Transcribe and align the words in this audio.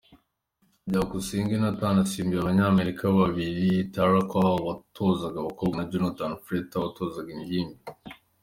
Byukusenge 0.87 1.55
Nathan 1.63 1.97
asimbuye 2.03 2.39
Abanyamerika 2.41 3.03
babiri 3.19 3.69
Tarah 3.93 4.25
Cole 4.31 4.61
watozaga 4.69 5.37
abakobwa 5.39 5.73
na 5.77 5.87
Jonathan 5.91 6.31
Freter 6.43 6.81
watozaga 6.85 7.29
ingimbi. 7.37 7.77